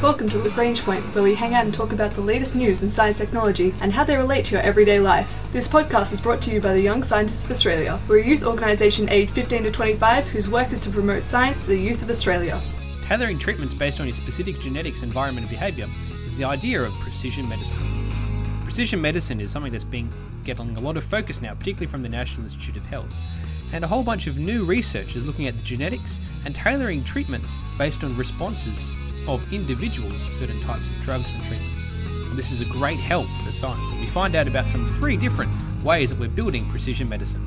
[0.00, 2.88] Welcome to Lagrange Point, where we hang out and talk about the latest news in
[2.88, 5.42] science technology and how they relate to your everyday life.
[5.52, 7.98] This podcast is brought to you by the Young Scientists of Australia.
[8.06, 11.70] We're a youth organisation aged 15 to 25 whose work is to promote science to
[11.70, 12.60] the youth of Australia.
[13.06, 15.88] Tailoring treatments based on your specific genetics, environment, and behaviour
[16.24, 18.62] is the idea of precision medicine.
[18.62, 20.12] Precision medicine is something that's been
[20.44, 23.12] getting a lot of focus now, particularly from the National Institute of Health.
[23.72, 27.56] And a whole bunch of new research is looking at the genetics and tailoring treatments
[27.76, 28.92] based on responses
[29.28, 31.84] of individuals to certain types of drugs and treatments.
[32.30, 35.16] And this is a great help for science, and we find out about some three
[35.16, 35.52] different
[35.84, 37.44] ways that we're building precision medicine.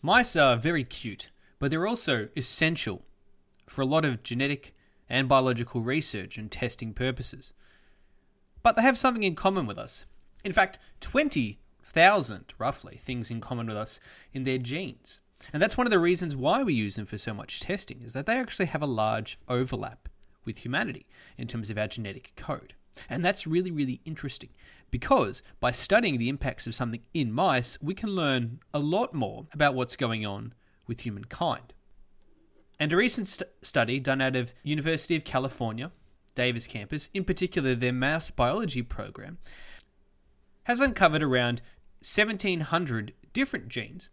[0.00, 3.02] Mice are very cute, but they're also essential
[3.66, 4.74] for a lot of genetic
[5.08, 7.52] and biological research and testing purposes.
[8.62, 10.06] But they have something in common with us.
[10.44, 13.98] In fact, 20,000, roughly, things in common with us
[14.32, 15.20] in their genes.
[15.52, 18.12] And that's one of the reasons why we use them for so much testing, is
[18.14, 20.08] that they actually have a large overlap
[20.44, 22.74] with humanity in terms of our genetic code.
[23.08, 24.50] And that's really, really interesting
[24.90, 29.46] because by studying the impacts of something in mice, we can learn a lot more
[29.52, 30.54] about what's going on
[30.86, 31.74] with humankind.
[32.78, 35.90] And a recent st- study done out of University of California,
[36.34, 39.38] Davis campus, in particular their mouse biology program,
[40.64, 41.62] has uncovered around
[42.00, 44.10] 1700 different genes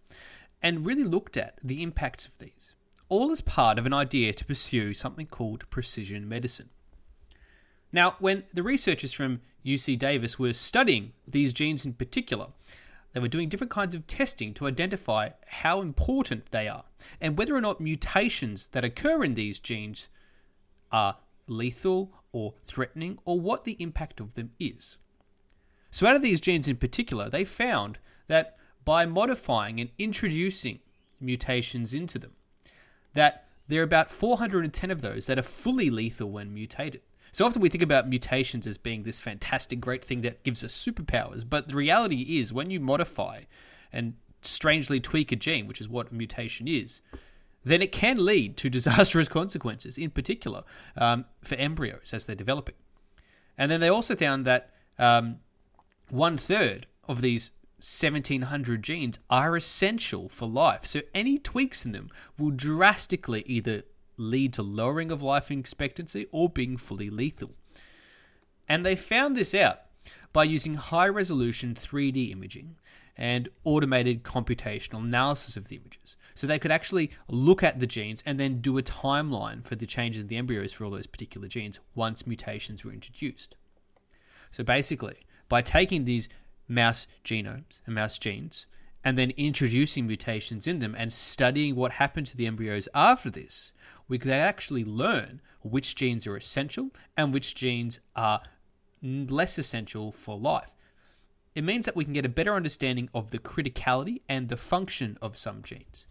[0.63, 2.73] and really looked at the impacts of these,
[3.09, 6.69] all as part of an idea to pursue something called precision medicine.
[7.91, 12.47] Now, when the researchers from UC Davis were studying these genes in particular,
[13.11, 16.85] they were doing different kinds of testing to identify how important they are
[17.21, 20.07] and whether or not mutations that occur in these genes
[20.91, 24.97] are lethal or threatening or what the impact of them is.
[25.91, 30.79] So, out of these genes in particular, they found that by modifying and introducing
[31.19, 32.31] mutations into them.
[33.13, 37.01] That there are about 410 of those that are fully lethal when mutated.
[37.31, 40.73] So often we think about mutations as being this fantastic, great thing that gives us
[40.73, 43.43] superpowers, but the reality is when you modify
[43.91, 47.01] and strangely tweak a gene, which is what a mutation is,
[47.63, 50.63] then it can lead to disastrous consequences, in particular
[50.95, 52.75] um, for embryos as they're developing.
[53.57, 54.69] And then they also found that
[54.99, 55.37] um,
[56.09, 57.51] one third of these
[57.83, 60.85] 1700 genes are essential for life.
[60.85, 63.83] So any tweaks in them will drastically either
[64.15, 67.51] lead to lowering of life expectancy or being fully lethal.
[68.69, 69.81] And they found this out
[70.31, 72.77] by using high resolution 3D imaging
[73.17, 76.15] and automated computational analysis of the images.
[76.35, 79.85] So they could actually look at the genes and then do a timeline for the
[79.85, 83.57] changes in the embryos for all those particular genes once mutations were introduced.
[84.51, 85.17] So basically,
[85.49, 86.29] by taking these
[86.67, 88.65] mouse genomes and mouse genes,
[89.03, 93.73] and then introducing mutations in them and studying what happened to the embryos after this,
[94.07, 98.41] we could actually learn which genes are essential and which genes are
[99.01, 100.75] less essential for life.
[101.55, 105.17] It means that we can get a better understanding of the criticality and the function
[105.21, 106.05] of some genes.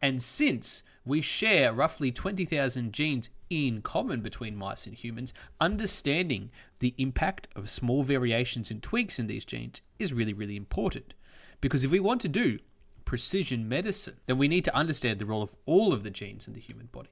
[0.00, 6.94] And since we share roughly 20,000 genes in common between mice and humans, understanding the
[6.98, 11.14] impact of small variations and tweaks in these genes is really, really important.
[11.60, 12.58] Because if we want to do
[13.04, 16.54] precision medicine, then we need to understand the role of all of the genes in
[16.54, 17.10] the human body.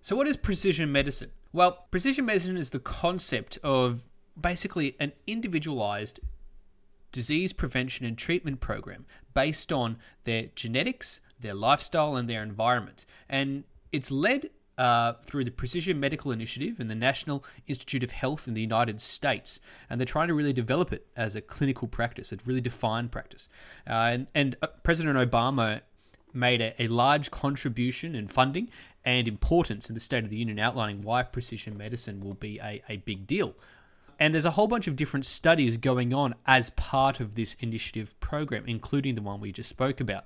[0.00, 1.30] So, what is precision medicine?
[1.52, 4.02] Well, precision medicine is the concept of
[4.40, 6.20] basically an individualized
[7.12, 13.04] disease prevention and treatment program based on their genetics, their lifestyle, and their environment.
[13.28, 14.50] And it's led
[14.82, 19.00] uh, through the Precision Medical Initiative and the National Institute of Health in the United
[19.00, 23.12] States, and they're trying to really develop it as a clinical practice, a really defined
[23.12, 23.48] practice.
[23.88, 25.82] Uh, and, and uh, President Obama
[26.34, 28.70] made a, a, large contribution in funding
[29.04, 32.82] and importance in the State of the Union, outlining why precision medicine will be a,
[32.88, 33.54] a big deal.
[34.18, 38.18] And there's a whole bunch of different studies going on as part of this initiative
[38.18, 40.24] program, including the one we just spoke about.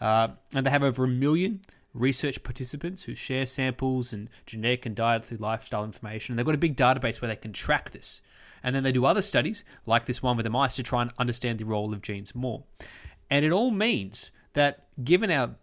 [0.00, 1.62] Uh, and they have over a million
[1.96, 6.32] research participants who share samples and genetic and dietary lifestyle information.
[6.32, 8.20] And they've got a big database where they can track this.
[8.62, 11.12] And then they do other studies, like this one with the mice, to try and
[11.18, 12.64] understand the role of genes more.
[13.30, 15.56] And it all means that given our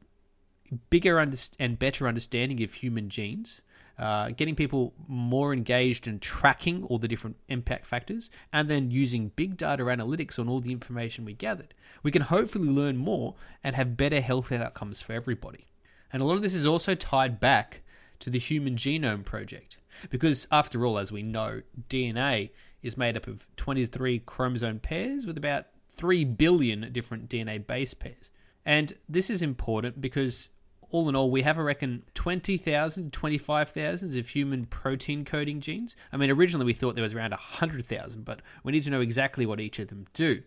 [0.90, 3.62] bigger and better understanding of human genes,
[4.00, 9.32] uh, getting people more engaged in tracking all the different impact factors, and then using
[9.36, 13.76] big data analytics on all the information we gathered, we can hopefully learn more and
[13.76, 15.68] have better health outcomes for everybody.
[16.14, 17.82] And a lot of this is also tied back
[18.20, 19.78] to the Human Genome Project.
[20.10, 22.52] Because, after all, as we know, DNA
[22.82, 28.30] is made up of 23 chromosome pairs with about 3 billion different DNA base pairs.
[28.66, 30.50] And this is important because
[30.90, 35.96] all in all, we have, I reckon, 20,000, 25,000 of human protein coding genes.
[36.12, 39.46] I mean, originally we thought there was around 100,000, but we need to know exactly
[39.46, 40.44] what each of them do.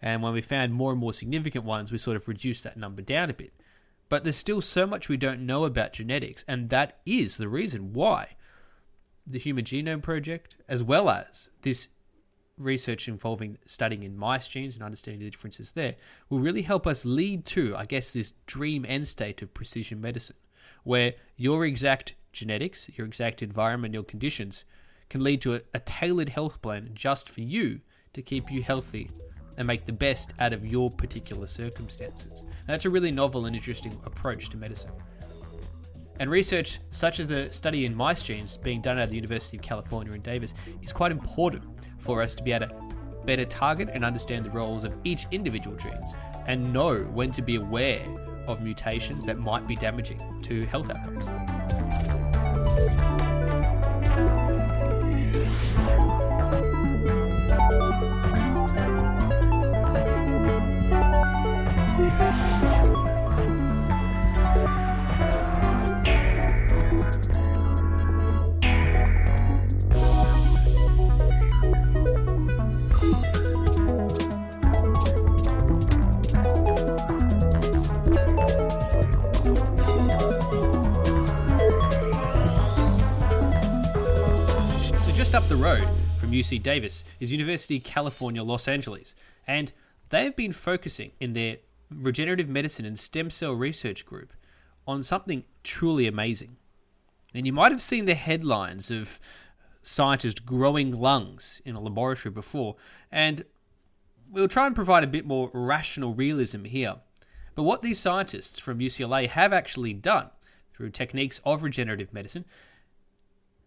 [0.00, 3.02] And when we found more and more significant ones, we sort of reduced that number
[3.02, 3.52] down a bit.
[4.08, 7.92] But there's still so much we don't know about genetics, and that is the reason
[7.92, 8.36] why
[9.26, 11.88] the Human Genome Project, as well as this
[12.56, 15.96] research involving studying in mice genes and understanding the differences there,
[16.28, 20.36] will really help us lead to, I guess, this dream end state of precision medicine,
[20.84, 24.64] where your exact genetics, your exact environment, your conditions
[25.10, 27.80] can lead to a, a tailored health plan just for you
[28.12, 29.10] to keep you healthy
[29.58, 32.40] and make the best out of your particular circumstances.
[32.42, 34.92] And that's a really novel and interesting approach to medicine.
[36.20, 39.62] And research such as the study in mice genes being done at the University of
[39.62, 41.64] California in Davis is quite important
[41.98, 42.74] for us to be able to
[43.24, 46.14] better target and understand the roles of each individual genes
[46.46, 48.06] and know when to be aware
[48.46, 51.26] of mutations that might be damaging to health outcomes.
[85.58, 85.88] Road
[86.18, 89.14] from UC Davis is University of California, Los Angeles,
[89.44, 89.72] and
[90.10, 91.56] they have been focusing in their
[91.90, 94.32] regenerative medicine and stem cell research group
[94.86, 96.56] on something truly amazing.
[97.34, 99.18] And you might have seen the headlines of
[99.82, 102.76] scientists growing lungs in a laboratory before,
[103.10, 103.44] and
[104.30, 106.96] we'll try and provide a bit more rational realism here.
[107.56, 110.30] But what these scientists from UCLA have actually done
[110.72, 112.44] through techniques of regenerative medicine,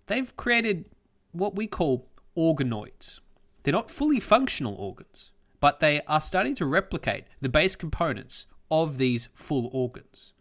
[0.07, 0.85] they've created
[1.31, 2.07] what we call
[2.37, 3.19] organoids.
[3.63, 8.97] They're not fully functional organs, but they are starting to replicate the base components of
[8.97, 10.33] these full organs.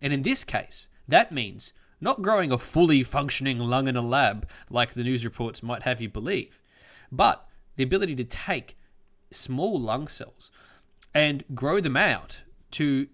[0.00, 4.48] And in this case, that means not growing a fully functioning lung in a lab
[4.70, 6.62] like the news reports might have you believe,
[7.10, 8.78] but the ability to take
[9.30, 10.50] small lung cells
[11.12, 13.08] and grow them out to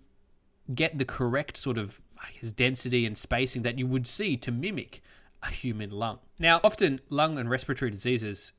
[0.75, 2.01] get the correct sort of
[2.41, 5.03] guess, density and spacing that you would see to mimic
[5.44, 6.19] a human lung.
[6.38, 8.52] Now, often lung and respiratory diseases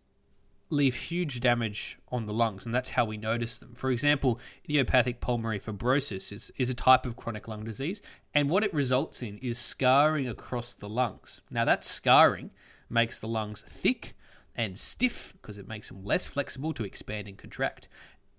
[0.70, 3.74] leave huge damage on the lungs, and that's how we notice them.
[3.76, 8.02] For example, idiopathic pulmonary fibrosis is, is a type of chronic lung disease,
[8.34, 11.42] and what it results in is scarring across the lungs.
[11.52, 12.52] Now, that scarring
[12.90, 14.16] makes the lungs thick
[14.56, 17.88] and stiff because it makes them less flexible to expand and contract.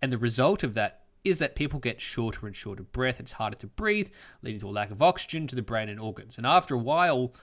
[0.01, 3.57] And the result of that is that people get shorter and shorter breath, it's harder
[3.57, 4.11] to breathe,
[4.43, 6.39] leading to a lack of oxygen to the brain and organs.
[6.39, 7.35] And after a while,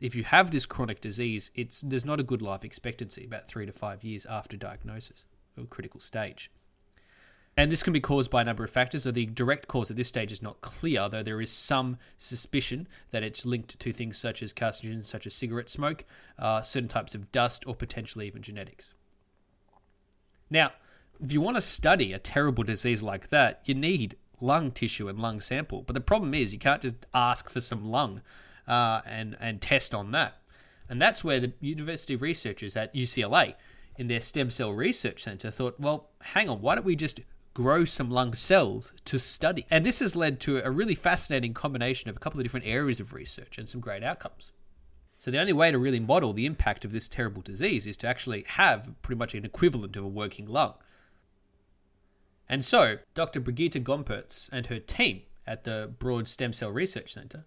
[0.00, 3.66] if you have this chronic disease, it's there's not a good life expectancy, about three
[3.66, 5.26] to five years after diagnosis
[5.56, 6.50] or critical stage.
[7.56, 9.96] And this can be caused by a number of factors, so the direct cause at
[9.96, 14.16] this stage is not clear, though there is some suspicion that it's linked to things
[14.16, 16.04] such as carcinogens, such as cigarette smoke,
[16.38, 18.94] uh, certain types of dust, or potentially even genetics.
[20.48, 20.72] Now,
[21.22, 25.18] if you want to study a terrible disease like that, you need lung tissue and
[25.18, 25.82] lung sample.
[25.82, 28.22] But the problem is, you can't just ask for some lung
[28.70, 30.38] uh, and and test on that.
[30.88, 33.54] And that's where the university researchers at UCLA,
[33.96, 37.20] in their stem cell research center, thought, well, hang on, why don't we just
[37.52, 39.66] grow some lung cells to study?
[39.70, 42.98] And this has led to a really fascinating combination of a couple of different areas
[42.98, 44.52] of research and some great outcomes.
[45.18, 48.08] So the only way to really model the impact of this terrible disease is to
[48.08, 50.74] actually have pretty much an equivalent of a working lung.
[52.48, 53.38] And so, Dr.
[53.38, 57.44] Brigitte Gomperts and her team at the Broad Stem Cell Research Center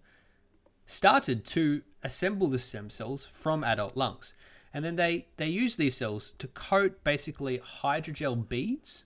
[0.86, 4.34] started to assemble the stem cells from adult lungs.
[4.72, 9.04] And then they, they use these cells to coat basically hydrogel beads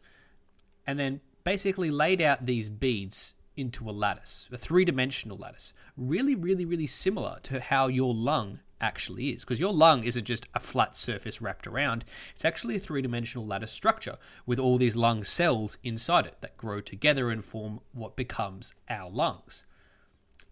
[0.87, 5.73] and then basically laid out these beads into a lattice, a three dimensional lattice.
[5.97, 9.45] Really, really, really similar to how your lung actually is.
[9.45, 12.05] Because your lung isn't just a flat surface wrapped around,
[12.35, 14.17] it's actually a three dimensional lattice structure
[14.47, 19.11] with all these lung cells inside it that grow together and form what becomes our
[19.11, 19.65] lungs.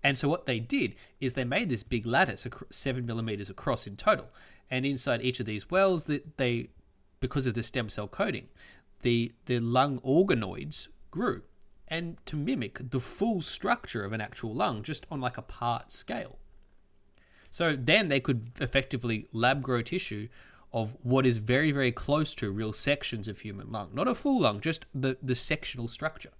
[0.06, 3.96] And so what they did is they made this big lattice, seven millimeters across in
[3.96, 4.28] total,
[4.70, 6.68] and inside each of these wells, that they,
[7.18, 8.46] because of the stem cell coating,
[9.00, 11.42] the the lung organoids grew,
[11.88, 15.90] and to mimic the full structure of an actual lung, just on like a part
[15.90, 16.38] scale.
[17.50, 20.28] So then they could effectively lab grow tissue
[20.72, 24.42] of what is very very close to real sections of human lung, not a full
[24.42, 26.35] lung, just the the sectional structure.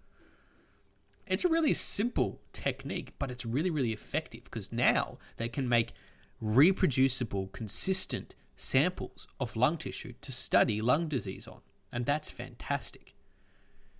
[1.26, 5.92] It's a really simple technique, but it's really, really effective because now they can make
[6.40, 11.60] reproducible, consistent samples of lung tissue to study lung disease on.
[11.92, 13.14] And that's fantastic.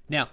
[0.08, 0.28] Now,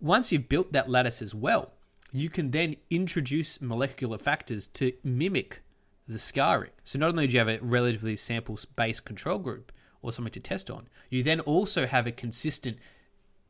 [0.00, 1.72] once you've built that lattice as well,
[2.12, 5.62] you can then introduce molecular factors to mimic
[6.06, 6.70] the scarring.
[6.84, 10.40] So not only do you have a relatively sample based control group or something to
[10.40, 12.78] test on, you then also have a consistent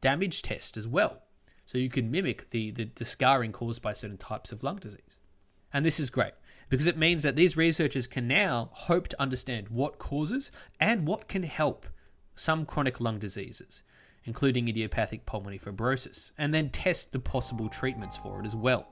[0.00, 1.22] damage test as well.
[1.68, 5.18] So you can mimic the, the, the scarring caused by certain types of lung disease.
[5.70, 6.32] And this is great
[6.70, 11.28] because it means that these researchers can now hope to understand what causes and what
[11.28, 11.84] can help
[12.34, 13.82] some chronic lung diseases,
[14.24, 18.88] including idiopathic pulmonary fibrosis, and then test the possible treatments for it as well.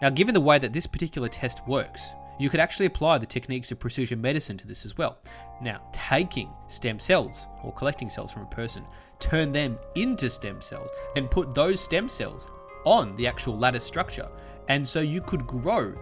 [0.00, 3.72] Now, given the way that this particular test works, you could actually apply the techniques
[3.72, 5.18] of precision medicine to this as well.
[5.60, 8.84] Now, taking stem cells or collecting cells from a person,
[9.18, 12.48] turn them into stem cells, then put those stem cells
[12.84, 14.28] on the actual lattice structure.
[14.68, 15.94] And so you could grow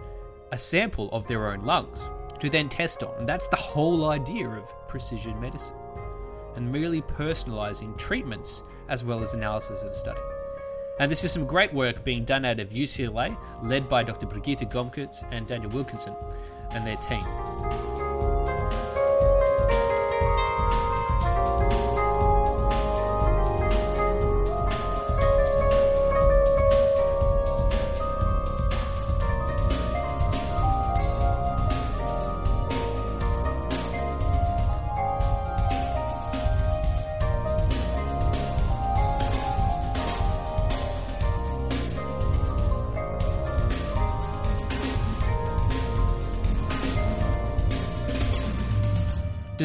[0.51, 3.17] a sample of their own lungs to then test on.
[3.19, 5.75] And that's the whole idea of precision medicine
[6.55, 10.21] and merely personalizing treatments as well as analysis of the study.
[10.99, 14.27] And this is some great work being done out of UCLA, led by Dr.
[14.27, 16.15] Brigitte Gomperts and Daniel Wilkinson
[16.71, 17.23] and their team.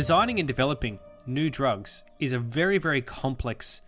[0.00, 3.82] Designing and developing new drugs is a very, very complex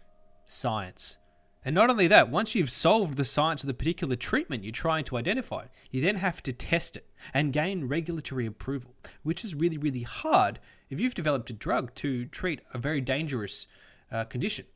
[0.44, 1.16] science.
[1.64, 5.04] And not only that, once you've solved the science of the particular treatment you're trying
[5.04, 9.78] to identify, you then have to test it and gain regulatory approval, which is really,
[9.78, 10.58] really hard
[10.90, 13.66] if you've developed a drug to treat a very dangerous
[14.10, 14.66] uh, condition,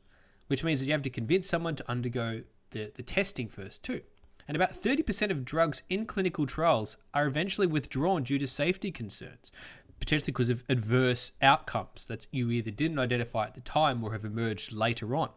[0.47, 2.41] which means that you have to convince someone to undergo
[2.71, 4.01] the, the testing first, too.
[4.47, 9.51] And about 30% of drugs in clinical trials are eventually withdrawn due to safety concerns,
[9.99, 14.25] potentially because of adverse outcomes that you either didn't identify at the time or have
[14.25, 15.29] emerged later on.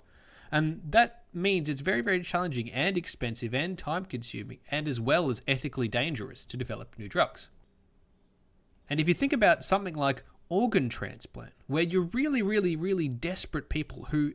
[0.53, 5.31] And that means it's very, very challenging and expensive and time consuming, and as well
[5.31, 7.49] as ethically dangerous to develop new drugs.
[8.89, 13.69] And if you think about something like organ transplant, where you're really, really, really desperate
[13.69, 14.33] people who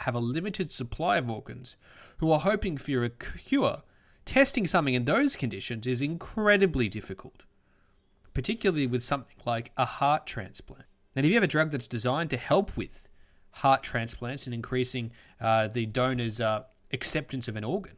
[0.00, 1.76] have a limited supply of organs,
[2.16, 3.82] who are hoping for a cure,
[4.24, 7.44] testing something in those conditions is incredibly difficult
[8.38, 10.84] particularly with something like a heart transplant.
[11.16, 13.08] And if you have a drug that's designed to help with
[13.50, 17.96] heart transplants and increasing uh, the donor's uh, acceptance of an organ,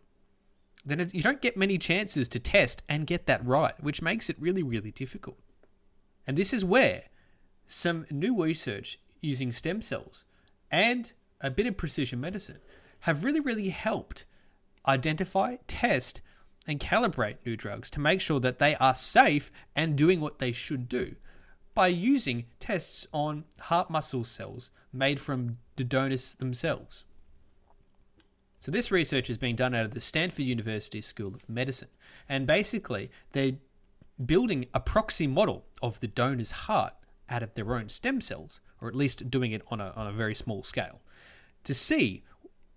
[0.82, 4.37] then you don't get many chances to test and get that right, which makes it
[4.40, 5.37] really, really difficult.
[6.26, 7.02] And this is where
[7.66, 10.25] some new research using stem cells
[10.70, 12.61] and a bit of precision medicine
[13.00, 14.25] have really, really helped
[14.88, 16.23] identify, test,
[16.70, 20.52] and calibrate new drugs to make sure that they are safe and doing what they
[20.52, 21.16] should do
[21.74, 27.04] by using tests on heart muscle cells made from the donors themselves.
[28.60, 31.88] So, this research is being done out of the Stanford University School of Medicine,
[32.28, 33.56] and basically, they're
[34.24, 36.92] building a proxy model of the donor's heart
[37.28, 40.12] out of their own stem cells, or at least doing it on a, on a
[40.12, 41.00] very small scale,
[41.64, 42.22] to see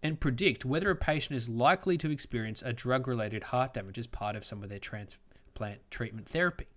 [0.03, 4.05] and predict whether a patient is likely to experience a drug related heart damage as
[4.05, 6.67] part of some of their transplant treatment therapy.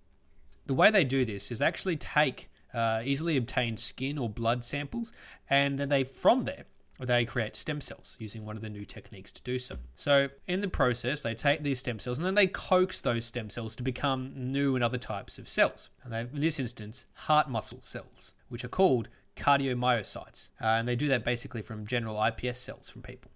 [0.65, 5.13] The way they do this is actually take uh, easily obtained skin or blood samples,
[5.51, 6.65] and then they, from there,
[6.99, 9.77] they create stem cells using one of the new techniques to do so.
[9.97, 13.51] So, in the process, they take these stem cells and then they coax those stem
[13.51, 15.91] cells to become new and other types of cells.
[16.03, 20.51] And they, in this instance, heart muscle cells, which are called cardiomyocytes.
[20.61, 23.31] Uh, and they do that basically from general iPS cells from people.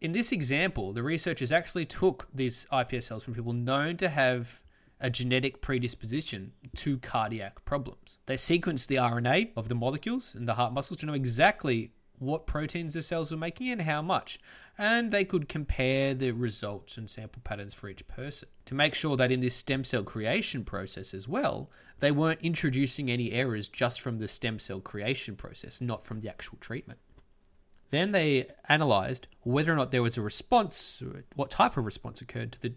[0.00, 4.62] In this example, the researchers actually took these iPS cells from people known to have
[5.00, 8.18] a genetic predisposition to cardiac problems.
[8.26, 12.46] They sequenced the RNA of the molecules in the heart muscles to know exactly what
[12.46, 14.38] proteins the cells were making and how much,
[14.78, 19.16] and they could compare the results and sample patterns for each person to make sure
[19.16, 21.70] that in this stem cell creation process as well,
[22.00, 26.28] they weren't introducing any errors just from the stem cell creation process, not from the
[26.28, 26.98] actual treatment.
[27.90, 31.02] Then they analyzed whether or not there was a response,
[31.36, 32.74] what type of response occurred to the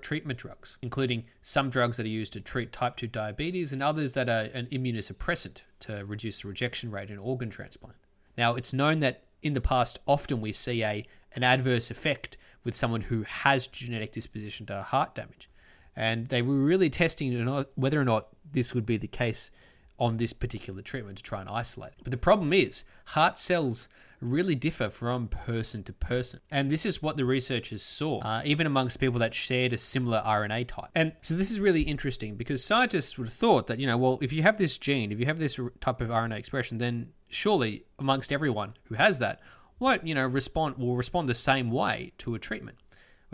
[0.00, 4.14] treatment drugs, including some drugs that are used to treat type 2 diabetes and others
[4.14, 7.96] that are an immunosuppressant to reduce the rejection rate in organ transplant.
[8.38, 12.74] Now, it's known that in the past, often we see a, an adverse effect with
[12.74, 15.50] someone who has genetic disposition to heart damage.
[15.96, 19.50] And they were really testing whether or not this would be the case
[19.98, 21.92] on this particular treatment to try and isolate.
[22.02, 23.88] But the problem is, heart cells
[24.20, 26.40] really differ from person to person.
[26.50, 30.22] And this is what the researchers saw, uh, even amongst people that shared a similar
[30.24, 30.90] RNA type.
[30.94, 34.18] And so this is really interesting because scientists would have thought that, you know, well,
[34.22, 37.84] if you have this gene, if you have this type of RNA expression, then surely
[37.98, 39.40] amongst everyone who has that,
[39.78, 42.78] won't, you know, respond will respond the same way to a treatment.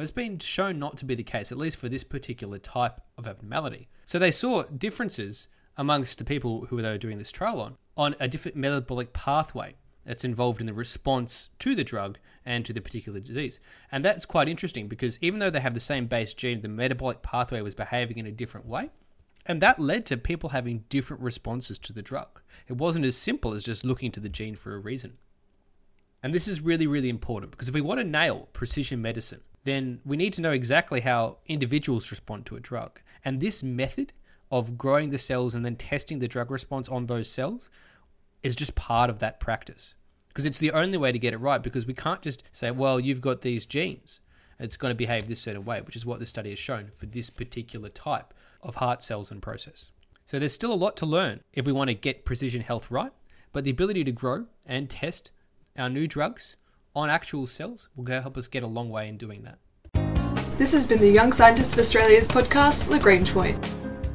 [0.00, 3.02] But it's been shown not to be the case, at least for this particular type
[3.19, 3.87] of abnormality.
[4.07, 8.16] So they saw differences amongst the people who they were doing this trial on, on
[8.19, 9.75] a different metabolic pathway
[10.07, 13.61] that's involved in the response to the drug and to the particular disease.
[13.92, 17.21] And that's quite interesting because even though they have the same base gene, the metabolic
[17.21, 18.88] pathway was behaving in a different way.
[19.45, 22.40] And that led to people having different responses to the drug.
[22.69, 25.19] It wasn't as simple as just looking to the gene for a reason.
[26.23, 30.00] And this is really, really important because if we want to nail precision medicine, then
[30.05, 33.00] we need to know exactly how individuals respond to a drug.
[33.25, 34.12] And this method
[34.50, 37.71] of growing the cells and then testing the drug response on those cells
[38.43, 39.95] is just part of that practice.
[40.29, 42.99] Because it's the only way to get it right, because we can't just say, well,
[42.99, 44.21] you've got these genes.
[44.59, 47.07] It's going to behave this certain way, which is what the study has shown for
[47.07, 49.90] this particular type of heart cells and process.
[50.26, 53.12] So there's still a lot to learn if we want to get precision health right,
[53.52, 55.31] but the ability to grow and test
[55.76, 56.57] our new drugs
[56.95, 59.59] on actual cells will help us get a long way in doing that.
[60.59, 63.59] This has been the Young Scientists of Australia's podcast, Lagrange Point.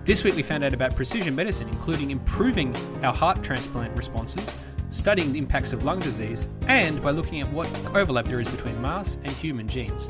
[0.05, 4.55] This week we found out about precision medicine, including improving our heart transplant responses,
[4.89, 8.79] studying the impacts of lung disease, and by looking at what overlap there is between
[8.79, 10.07] mouse and human genes.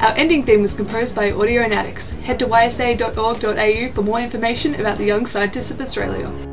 [0.00, 2.20] Our ending theme was composed by Audionautics.
[2.22, 6.51] Head to ysa.org.au for more information about the Young Scientists of Australia.